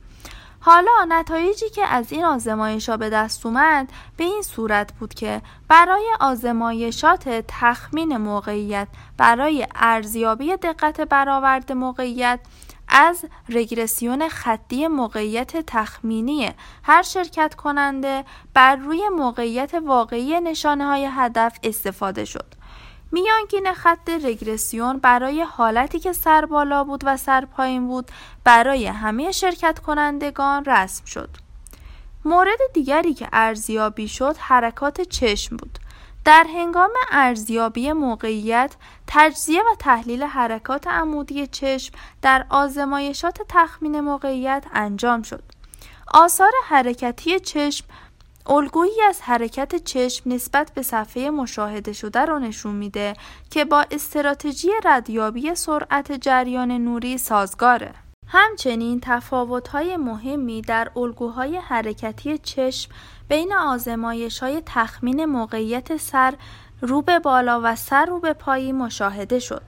حالا 0.62 0.92
نتایجی 1.08 1.68
که 1.70 1.86
از 1.86 2.12
این 2.12 2.24
آزمایش 2.24 2.88
ها 2.88 2.96
به 2.96 3.10
دست 3.10 3.46
اومد 3.46 3.92
به 4.16 4.24
این 4.24 4.42
صورت 4.42 4.92
بود 4.92 5.14
که 5.14 5.42
برای 5.68 6.04
آزمایشات 6.20 7.44
تخمین 7.48 8.16
موقعیت 8.16 8.88
برای 9.16 9.66
ارزیابی 9.74 10.56
دقت 10.56 11.00
برآورد 11.00 11.72
موقعیت 11.72 12.40
از 12.88 13.24
رگرسیون 13.48 14.28
خطی 14.28 14.88
موقعیت 14.88 15.56
تخمینی 15.66 16.50
هر 16.82 17.02
شرکت 17.02 17.54
کننده 17.54 18.24
بر 18.54 18.76
روی 18.76 19.08
موقعیت 19.08 19.74
واقعی 19.74 20.40
نشانه 20.40 20.84
های 20.84 21.08
هدف 21.12 21.58
استفاده 21.62 22.24
شد. 22.24 22.59
میانگین 23.12 23.72
خط 23.72 24.08
رگرسیون 24.08 24.98
برای 24.98 25.42
حالتی 25.42 25.98
که 25.98 26.12
سر 26.12 26.46
بالا 26.46 26.84
بود 26.84 27.02
و 27.06 27.16
سر 27.16 27.44
پایین 27.44 27.86
بود 27.86 28.10
برای 28.44 28.86
همه 28.86 29.32
شرکت 29.32 29.78
کنندگان 29.78 30.64
رسم 30.64 31.04
شد. 31.04 31.28
مورد 32.24 32.58
دیگری 32.74 33.14
که 33.14 33.28
ارزیابی 33.32 34.08
شد 34.08 34.36
حرکات 34.38 35.00
چشم 35.00 35.56
بود. 35.56 35.78
در 36.24 36.46
هنگام 36.54 36.90
ارزیابی 37.10 37.92
موقعیت 37.92 38.74
تجزیه 39.06 39.62
و 39.62 39.74
تحلیل 39.78 40.22
حرکات 40.22 40.86
عمودی 40.86 41.46
چشم 41.46 41.94
در 42.22 42.46
آزمایشات 42.50 43.38
تخمین 43.48 44.00
موقعیت 44.00 44.64
انجام 44.72 45.22
شد. 45.22 45.42
آثار 46.14 46.52
حرکتی 46.64 47.40
چشم 47.40 47.84
الگویی 48.50 49.02
از 49.08 49.20
حرکت 49.22 49.84
چشم 49.84 50.32
نسبت 50.32 50.72
به 50.74 50.82
صفحه 50.82 51.30
مشاهده 51.30 51.92
شده 51.92 52.24
را 52.24 52.38
نشون 52.38 52.74
میده 52.74 53.14
که 53.50 53.64
با 53.64 53.84
استراتژی 53.90 54.70
ردیابی 54.84 55.54
سرعت 55.54 56.12
جریان 56.12 56.70
نوری 56.70 57.18
سازگاره. 57.18 57.94
همچنین 58.26 59.00
تفاوت‌های 59.02 59.96
مهمی 59.96 60.62
در 60.62 60.90
الگوهای 60.96 61.56
حرکتی 61.56 62.38
چشم 62.38 62.92
بین 63.28 63.52
های 64.40 64.62
تخمین 64.66 65.24
موقعیت 65.24 65.96
سر 65.96 66.34
رو 66.80 67.02
به 67.02 67.18
بالا 67.18 67.60
و 67.64 67.76
سر 67.76 68.06
رو 68.06 68.20
به 68.20 68.32
پایی 68.32 68.72
مشاهده 68.72 69.38
شد. 69.38 69.62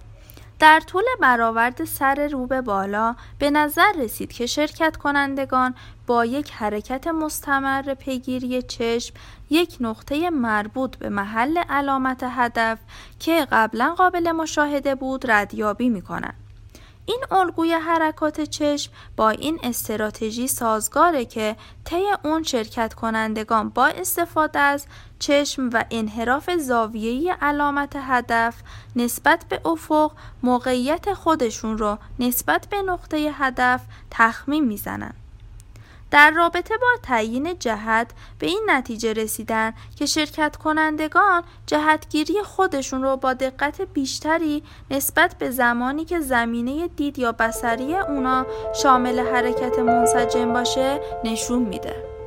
در 0.62 0.80
طول 0.80 1.02
برآورد 1.20 1.84
سر 1.84 2.28
رو 2.28 2.46
به 2.46 2.60
بالا 2.60 3.16
به 3.38 3.50
نظر 3.50 3.92
رسید 3.98 4.32
که 4.32 4.46
شرکت 4.46 4.96
کنندگان 4.96 5.74
با 6.06 6.24
یک 6.24 6.50
حرکت 6.50 7.06
مستمر 7.06 7.94
پیگیری 7.94 8.62
چشم 8.62 9.14
یک 9.50 9.76
نقطه 9.80 10.30
مربوط 10.30 10.96
به 10.96 11.08
محل 11.08 11.58
علامت 11.58 12.24
هدف 12.28 12.78
که 13.18 13.46
قبلا 13.52 13.94
قابل 13.98 14.32
مشاهده 14.32 14.94
بود 14.94 15.30
ردیابی 15.30 15.88
می 15.88 16.02
کنند. 16.02 16.41
این 17.06 17.24
الگوی 17.30 17.72
حرکات 17.72 18.40
چشم 18.40 18.92
با 19.16 19.30
این 19.30 19.58
استراتژی 19.62 20.48
سازگاره 20.48 21.24
که 21.24 21.56
طی 21.84 22.04
اون 22.24 22.42
شرکت 22.42 22.94
کنندگان 22.94 23.68
با 23.68 23.86
استفاده 23.86 24.58
از 24.58 24.86
چشم 25.18 25.70
و 25.72 25.84
انحراف 25.90 26.50
زاویه‌ای 26.50 27.34
علامت 27.40 27.92
هدف 27.96 28.54
نسبت 28.96 29.44
به 29.48 29.60
افق 29.64 30.12
موقعیت 30.42 31.14
خودشون 31.14 31.78
رو 31.78 31.98
نسبت 32.18 32.66
به 32.70 32.82
نقطه 32.82 33.16
هدف 33.16 33.80
تخمین 34.10 34.64
می‌زنن. 34.64 35.14
در 36.12 36.30
رابطه 36.30 36.76
با 36.76 36.86
تعیین 37.02 37.58
جهت 37.58 38.10
به 38.38 38.46
این 38.46 38.62
نتیجه 38.66 39.12
رسیدن 39.12 39.72
که 39.96 40.06
شرکت 40.06 40.56
کنندگان 40.56 41.42
جهتگیری 41.66 42.42
خودشون 42.42 43.02
رو 43.02 43.16
با 43.16 43.32
دقت 43.32 43.80
بیشتری 43.80 44.62
نسبت 44.90 45.38
به 45.38 45.50
زمانی 45.50 46.04
که 46.04 46.20
زمینه 46.20 46.88
دید 46.88 47.18
یا 47.18 47.32
بسری 47.32 47.96
اونا 47.96 48.46
شامل 48.82 49.20
حرکت 49.20 49.78
منسجم 49.78 50.52
باشه 50.52 51.00
نشون 51.24 51.62
میده. 51.62 52.21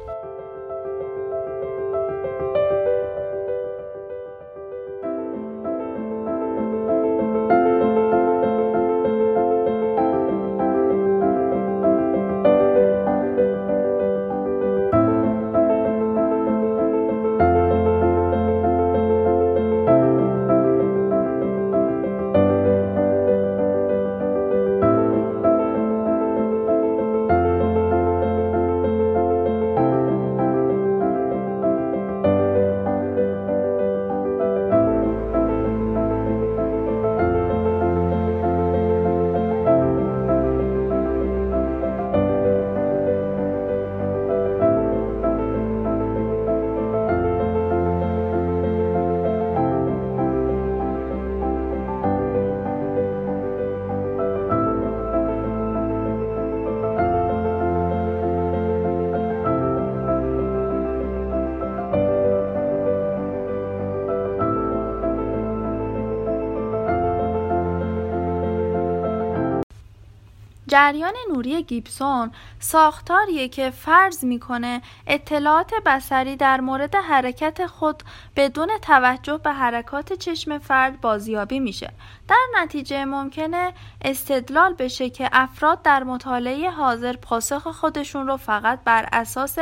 جریان 70.75 71.13
نوری 71.29 71.63
گیبسون 71.63 72.31
ساختاریه 72.59 73.47
که 73.47 73.69
فرض 73.69 74.23
می‌کنه 74.23 74.81
اطلاعات 75.07 75.71
بسری 75.85 76.35
در 76.35 76.61
مورد 76.61 76.95
حرکت 76.95 77.65
خود 77.65 78.03
بدون 78.35 78.69
توجه 78.81 79.37
به 79.37 79.51
حرکات 79.51 80.13
چشم 80.13 80.57
فرد 80.57 81.01
بازیابی 81.01 81.59
میشه. 81.59 81.91
در 82.27 82.45
نتیجه 82.61 83.05
ممکنه 83.05 83.73
استدلال 84.05 84.73
بشه 84.73 85.09
که 85.09 85.29
افراد 85.31 85.81
در 85.81 86.03
مطالعه 86.03 86.69
حاضر 86.69 87.15
پاسخ 87.15 87.67
خودشون 87.67 88.27
رو 88.27 88.37
فقط 88.37 88.79
بر 88.85 89.09
اساس 89.13 89.57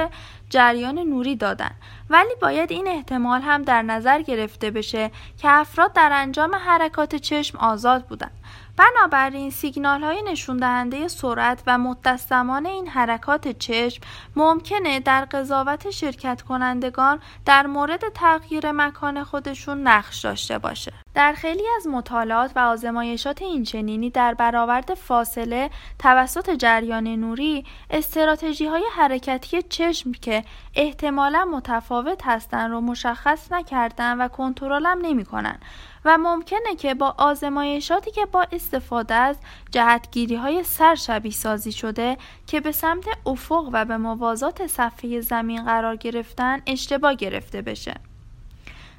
جریان 0.53 0.99
نوری 0.99 1.35
دادن 1.35 1.71
ولی 2.09 2.35
باید 2.41 2.71
این 2.71 2.87
احتمال 2.87 3.41
هم 3.41 3.61
در 3.61 3.81
نظر 3.81 4.21
گرفته 4.21 4.71
بشه 4.71 5.11
که 5.37 5.49
افراد 5.49 5.93
در 5.93 6.09
انجام 6.13 6.55
حرکات 6.55 7.15
چشم 7.15 7.57
آزاد 7.57 8.05
بودن 8.05 8.31
بنابراین 8.77 9.51
سیگنال 9.51 10.03
های 10.03 10.21
نشون 10.21 10.57
دهنده 10.57 11.07
سرعت 11.07 11.63
و 11.67 11.77
مدت 11.77 12.17
زمان 12.17 12.65
این 12.65 12.87
حرکات 12.87 13.47
چشم 13.47 14.03
ممکنه 14.35 14.99
در 14.99 15.25
قضاوت 15.25 15.89
شرکت 15.89 16.41
کنندگان 16.41 17.19
در 17.45 17.67
مورد 17.67 18.09
تغییر 18.09 18.71
مکان 18.71 19.23
خودشون 19.23 19.87
نقش 19.87 20.19
داشته 20.19 20.57
باشه. 20.57 21.02
در 21.15 21.33
خیلی 21.33 21.63
از 21.77 21.87
مطالعات 21.87 22.51
و 22.55 22.59
آزمایشات 22.59 23.41
اینچنینی 23.41 24.09
در 24.09 24.33
برآورد 24.33 24.93
فاصله 24.93 25.69
توسط 25.99 26.49
جریان 26.49 27.07
نوری 27.07 27.65
استراتژی 27.89 28.65
های 28.65 28.83
حرکتی 28.95 29.61
چشم 29.61 30.11
که 30.11 30.43
احتمالا 30.75 31.45
متفاوت 31.45 32.21
هستند 32.25 32.71
رو 32.71 32.81
مشخص 32.81 33.51
نکردن 33.51 34.17
و 34.17 34.27
کنترلم 34.27 34.99
نمی‌کنن 35.01 35.59
و 36.05 36.17
ممکنه 36.17 36.75
که 36.77 36.93
با 36.93 37.15
آزمایشاتی 37.17 38.11
که 38.11 38.25
با 38.25 38.47
استفاده 38.51 39.13
از 39.13 39.37
جهتگیری 39.71 40.35
های 40.35 40.63
سر 40.63 40.95
شبیه 40.95 41.31
سازی 41.31 41.71
شده 41.71 42.17
که 42.47 42.59
به 42.59 42.71
سمت 42.71 43.05
افق 43.25 43.69
و 43.73 43.85
به 43.85 43.97
موازات 43.97 44.67
صفحه 44.67 45.21
زمین 45.21 45.65
قرار 45.65 45.95
گرفتن 45.95 46.61
اشتباه 46.67 47.15
گرفته 47.15 47.61
بشه. 47.61 48.12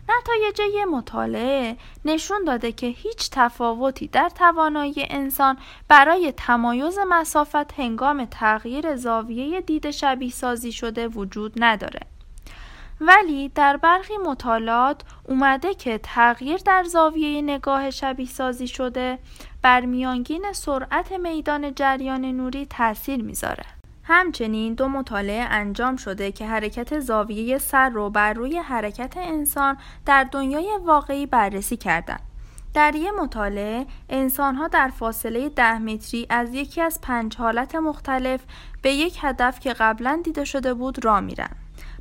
نتایج 0.09 0.61
مطالعه 0.91 1.77
نشون 2.05 2.45
داده 2.45 2.73
که 2.73 2.87
هیچ 2.87 3.31
تفاوتی 3.33 4.09
در 4.09 4.29
توانایی 4.29 4.95
انسان 4.97 5.59
برای 5.89 6.33
تمایز 6.37 6.99
مسافت 7.09 7.73
هنگام 7.73 8.25
تغییر 8.25 8.97
زاویه 8.97 9.61
دید 9.61 9.91
شبیه 9.91 10.31
سازی 10.31 10.73
شده 10.73 11.09
وجود 11.09 11.53
نداره. 11.57 12.01
ولی 13.01 13.49
در 13.49 13.77
برخی 13.77 14.17
مطالعات 14.17 15.03
اومده 15.29 15.75
که 15.75 16.01
تغییر 16.03 16.57
در 16.57 16.85
زاویه 16.85 17.43
نگاه 17.43 17.91
شبیه 17.91 18.27
سازی 18.27 18.69
شده 18.69 19.19
بر 19.63 19.81
میانگین 19.81 20.53
سرعت 20.53 21.13
میدان 21.13 21.75
جریان 21.75 22.25
نوری 22.25 22.67
تاثیر 22.67 23.23
می‌ذاره. 23.23 23.65
همچنین 24.05 24.75
دو 24.75 24.89
مطالعه 24.89 25.47
انجام 25.51 25.97
شده 25.97 26.33
که 26.33 26.47
حرکت 26.47 27.01
زاویه 27.01 27.59
سر 27.59 27.89
رو 27.89 28.11
بر 28.11 28.33
روی 28.33 28.59
حرکت 28.59 29.17
انسان 29.17 29.77
در 30.07 30.25
دنیای 30.25 30.79
واقعی 30.85 31.27
بررسی 31.27 31.77
کردند. 31.77 32.21
در 32.75 32.95
یک 32.95 33.11
مطالعه 33.23 33.87
انسانها 34.09 34.69
در 34.69 34.89
فاصله 34.89 35.49
ده 35.49 35.79
متری 35.79 36.27
از 36.31 36.55
یکی 36.55 36.81
از 36.81 37.01
پنج 37.01 37.37
حالت 37.37 37.75
مختلف 37.75 38.41
به 38.83 38.93
یک 38.93 39.19
هدف 39.21 39.61
که 39.61 39.73
قبلا 39.73 40.21
دیده 40.25 40.45
شده 40.45 40.75
بود 40.75 41.05
را 41.05 41.21
میرن. 41.21 41.51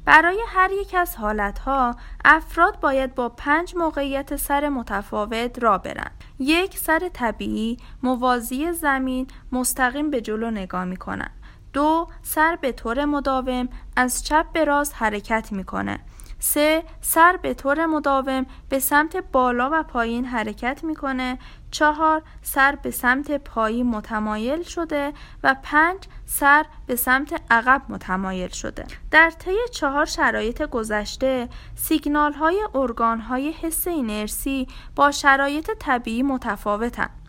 برای 0.06 0.40
هر 0.48 0.72
یک 0.72 0.96
از 0.96 1.16
حالتها 1.16 1.96
افراد 2.26 2.80
باید 2.80 3.16
با 3.16 3.30
پنج 3.30 3.76
موقعیت 3.76 4.36
سر 4.36 4.70
متفاوت 4.70 5.64
را 5.64 5.78
برند. 5.78 6.24
یک 6.40 6.78
سر 6.78 7.10
طبیعی 7.14 7.78
موازی 8.04 8.72
زمین 8.72 9.28
مستقیم 9.52 10.10
به 10.10 10.22
جلو 10.22 10.52
نگاه 10.52 10.86
می 10.86 10.98
کنند. 10.98 11.43
دو 11.74 12.08
سر 12.22 12.58
به 12.62 12.72
طور 12.72 13.06
مداوم 13.06 13.70
از 13.96 14.24
چپ 14.24 14.46
به 14.54 14.64
راست 14.66 14.96
حرکت 14.98 15.52
می‌کنه. 15.52 16.00
سه 16.40 16.84
سر 17.02 17.38
به 17.42 17.54
طور 17.54 17.86
مداوم 17.86 18.46
به 18.70 18.80
سمت 18.80 19.18
بالا 19.32 19.70
و 19.74 19.84
پایین 19.84 20.26
حرکت 20.26 20.84
می‌کنه. 20.84 21.40
چهار 21.72 22.22
سر 22.42 22.76
به 22.76 22.92
سمت 22.92 23.32
پایین 23.32 23.90
متمایل 23.90 24.64
شده 24.64 25.14
و 25.44 25.56
پنج 25.64 25.98
سر 26.26 26.66
به 26.88 26.96
سمت 26.96 27.42
عقب 27.52 27.82
متمایل 27.90 28.50
شده. 28.50 28.86
در 29.12 29.30
طی 29.30 29.56
چهار 29.72 30.06
شرایط 30.06 30.62
گذشته 30.62 31.50
سیگنال 31.76 32.34
های 32.34 32.68
ارگان 32.76 33.20
های 33.20 33.52
حس 33.52 33.88
اینرسی 33.88 34.68
با 34.96 35.12
شرایط 35.12 35.72
طبیعی 35.80 36.24
متفاوتند. 36.24 37.23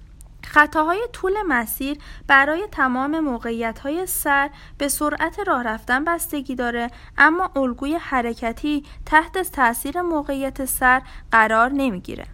خطاهای 0.45 1.09
طول 1.13 1.33
مسیر 1.49 1.99
برای 2.27 2.67
تمام 2.73 3.21
موقعیت 3.21 3.79
های 3.79 4.07
سر 4.07 4.51
به 4.79 4.89
سرعت 4.89 5.39
راه 5.47 5.63
رفتن 5.63 6.05
بستگی 6.05 6.55
داره 6.55 6.91
اما 7.19 7.51
الگوی 7.57 7.95
حرکتی 7.95 8.85
تحت 9.07 9.39
تاثیر 9.39 10.03
موقعیت 10.03 10.65
سر 10.65 11.03
قرار 11.33 11.71
نمی‌گیره. 11.73 12.27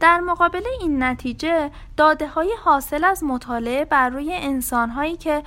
در 0.00 0.20
مقابل 0.20 0.62
این 0.80 1.02
نتیجه 1.02 1.70
داده 1.96 2.28
های 2.28 2.54
حاصل 2.64 3.04
از 3.04 3.24
مطالعه 3.24 3.84
بر 3.84 4.08
روی 4.08 4.32
انسان 4.34 4.90
هایی 4.90 5.16
که 5.16 5.42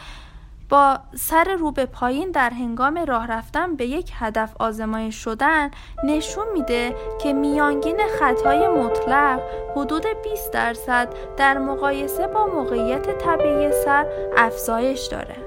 با 0.69 0.99
سر 1.15 1.55
رو 1.59 1.71
به 1.71 1.85
پایین 1.85 2.31
در 2.31 2.49
هنگام 2.49 2.97
راه 2.97 3.27
رفتن 3.27 3.75
به 3.75 3.85
یک 3.85 4.11
هدف 4.13 4.53
آزمایش 4.59 5.15
شدن 5.15 5.71
نشون 6.03 6.45
میده 6.53 6.95
که 7.21 7.33
میانگین 7.33 7.97
خطای 8.19 8.67
مطلق 8.67 9.41
حدود 9.75 10.05
20 10.23 10.53
درصد 10.53 11.13
در 11.37 11.57
مقایسه 11.57 12.27
با 12.27 12.45
موقعیت 12.45 13.17
طبیعی 13.17 13.71
سر 13.85 14.05
افزایش 14.37 15.07
داره. 15.07 15.46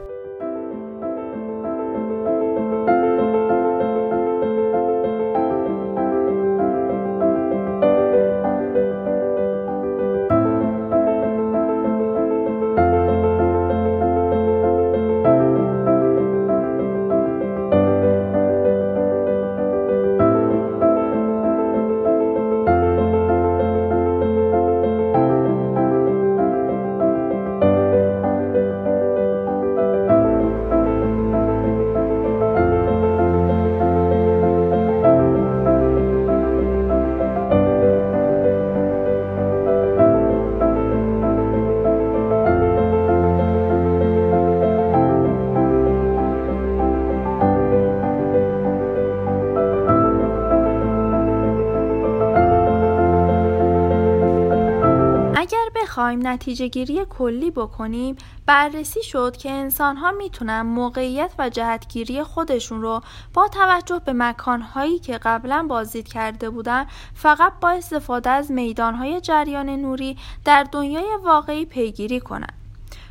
بخوایم 56.01 56.27
نتیجه 56.27 56.69
گیری 56.69 57.05
کلی 57.11 57.51
بکنیم 57.51 58.17
بررسی 58.47 59.03
شد 59.03 59.37
که 59.37 59.51
انسان 59.51 59.97
ها 59.97 60.11
می‌تونن 60.11 60.63
موقعیت 60.63 61.33
و 61.39 61.49
جهتگیری 61.49 62.23
خودشون 62.23 62.83
رو 62.83 63.01
با 63.35 63.49
توجه 63.49 63.99
به 63.99 64.13
مکانهایی 64.13 64.99
که 64.99 65.19
قبلا 65.19 65.67
بازدید 65.69 66.09
کرده 66.09 66.51
بودن 66.51 66.87
فقط 67.15 67.53
با 67.61 67.71
استفاده 67.71 68.31
از 68.31 68.51
میدانهای 68.51 69.21
جریان 69.21 69.71
نوری 69.71 70.17
در 70.45 70.67
دنیای 70.73 71.17
واقعی 71.25 71.65
پیگیری 71.65 72.21
کنند. 72.21 72.55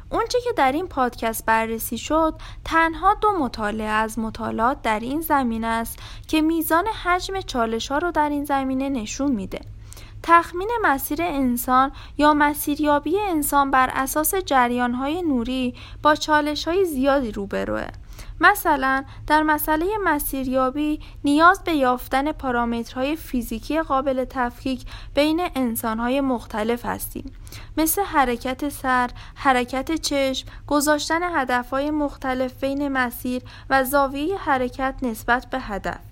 اونچه 0.10 0.41
که 0.41 0.49
در 0.58 0.71
این 0.71 0.88
پادکست 0.88 1.45
بررسی 1.45 1.97
شد 1.97 2.34
تنها 2.65 3.13
دو 3.21 3.32
مطالعه 3.39 3.88
از 3.88 4.19
مطالعات 4.19 4.82
در 4.82 4.99
این 4.99 5.21
زمینه 5.21 5.67
است 5.67 5.99
که 6.28 6.41
میزان 6.41 6.88
حجم 7.04 7.41
چالش 7.41 7.91
ها 7.91 7.97
رو 7.97 8.12
در 8.12 8.30
این 8.30 8.45
زمینه 8.45 8.89
نشون 8.89 9.32
میده. 9.32 9.62
تخمین 10.23 10.69
مسیر 10.82 11.21
انسان 11.21 11.91
یا 12.17 12.34
مسیریابی 12.34 13.19
انسان 13.19 13.71
بر 13.71 13.89
اساس 13.93 14.36
جریانهای 14.36 15.21
نوری 15.21 15.75
با 16.03 16.15
چالش 16.15 16.67
های 16.67 16.86
زیادی 16.86 17.32
روبروه. 17.32 17.88
مثلا 18.41 19.03
در 19.27 19.43
مسئله 19.43 19.86
مسیریابی 20.03 20.99
نیاز 21.23 21.63
به 21.63 21.73
یافتن 21.73 22.32
پارامترهای 22.32 23.15
فیزیکی 23.15 23.82
قابل 23.82 24.25
تفکیک 24.29 24.86
بین 25.15 25.47
انسانهای 25.55 26.21
مختلف 26.21 26.86
هستیم 26.86 27.32
مثل 27.77 28.01
حرکت 28.01 28.69
سر، 28.69 29.10
حرکت 29.36 29.95
چشم، 29.95 30.47
گذاشتن 30.67 31.39
هدفهای 31.39 31.91
مختلف 31.91 32.63
بین 32.63 32.88
مسیر 32.88 33.41
و 33.69 33.84
زاویه 33.84 34.38
حرکت 34.38 34.95
نسبت 35.01 35.45
به 35.45 35.60
هدف 35.60 36.08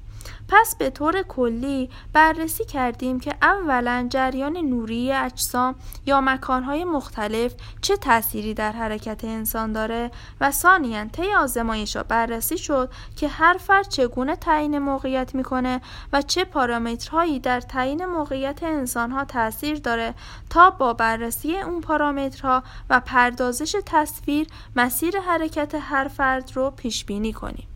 پس 0.50 0.76
به 0.76 0.90
طور 0.90 1.22
کلی 1.22 1.90
بررسی 2.13 2.66
کردیم 2.66 3.20
که 3.20 3.36
اولا 3.42 4.08
جریان 4.10 4.58
نوری 4.58 5.12
اجسام 5.12 5.76
یا 6.06 6.22
مکانهای 6.22 6.84
مختلف 6.84 7.54
چه 7.82 7.98
تأثیری 7.98 8.54
در 8.54 8.72
حرکت 8.72 9.26
انسان 9.26 9.72
داره 9.72 10.12
و 10.42 10.52
ثانیا 10.52 11.06
طی 11.06 11.34
آزمایش 11.34 11.98
بررسی 11.98 12.58
شد 12.58 12.92
که 13.16 13.28
هر 13.28 13.58
فرد 13.58 13.88
چگونه 13.88 14.36
تعیین 14.36 14.80
موقعیت 14.80 15.36
می‌کنه 15.36 15.82
و 16.13 16.22
چه 16.22 16.46
پارامترهایی 16.46 17.40
در 17.40 17.62
تعیین 17.62 18.06
موقعیت 18.06 18.63
انسانها 18.63 19.26
تاثیر 19.26 19.80
داره 19.80 20.13
تا 20.50 20.70
با 20.70 20.94
بررسی 20.94 21.58
اون 21.58 21.82
پارامترها 21.82 22.63
و 22.90 23.00
پردازش 23.00 23.76
تصویر 23.86 24.48
مسیر 24.76 25.20
حرکت 25.20 25.76
هر 25.76 26.08
فرد 26.08 26.52
رو 26.56 26.72
پیش 26.72 27.06
بینی 27.06 27.34
کنیم. 27.34 27.68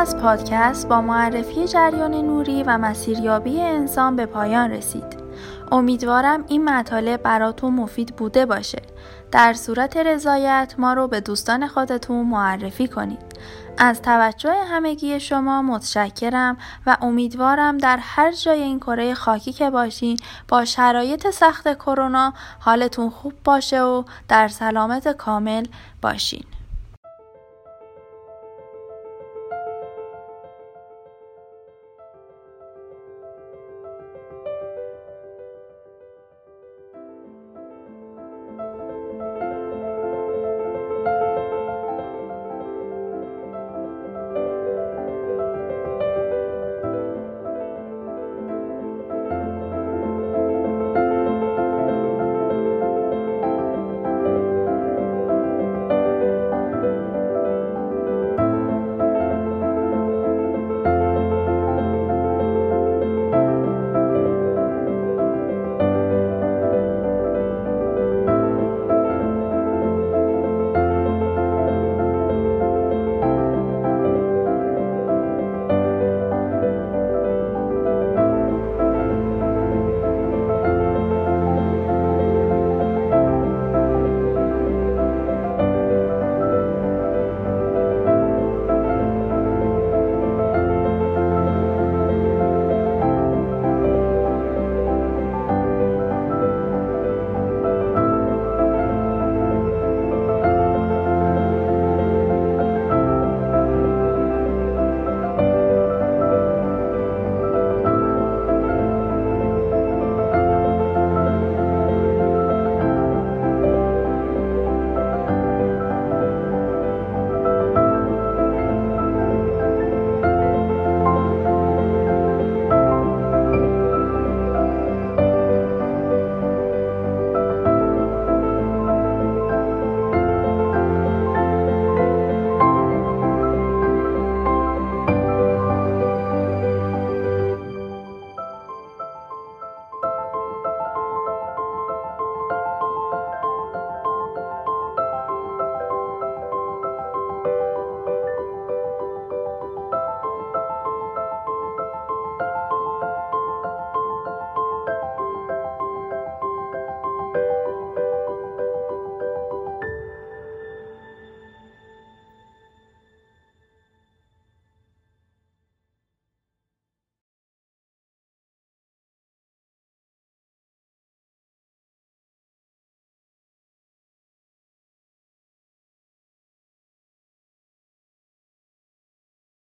از 0.00 0.16
پادکست 0.16 0.88
با 0.88 1.00
معرفی 1.00 1.68
جریان 1.68 2.14
نوری 2.14 2.62
و 2.62 2.78
مسیریابی 2.78 3.60
انسان 3.60 4.16
به 4.16 4.26
پایان 4.26 4.70
رسید. 4.70 5.16
امیدوارم 5.72 6.44
این 6.48 6.64
مطالب 6.64 7.22
براتون 7.22 7.74
مفید 7.74 8.16
بوده 8.16 8.46
باشه. 8.46 8.82
در 9.32 9.54
صورت 9.54 9.96
رضایت 9.96 10.74
ما 10.78 10.92
رو 10.92 11.08
به 11.08 11.20
دوستان 11.20 11.66
خودتون 11.66 12.26
معرفی 12.26 12.88
کنید. 12.88 13.18
از 13.78 14.02
توجه 14.02 14.54
همگی 14.70 15.20
شما 15.20 15.62
متشکرم 15.62 16.56
و 16.86 16.96
امیدوارم 17.00 17.78
در 17.78 17.98
هر 18.00 18.32
جای 18.32 18.62
این 18.62 18.80
کره 18.80 19.14
خاکی 19.14 19.52
که 19.52 19.70
باشین 19.70 20.16
با 20.48 20.64
شرایط 20.64 21.30
سخت 21.30 21.74
کرونا 21.74 22.32
حالتون 22.58 23.10
خوب 23.10 23.32
باشه 23.44 23.82
و 23.82 24.02
در 24.28 24.48
سلامت 24.48 25.08
کامل 25.16 25.64
باشین. 26.02 26.44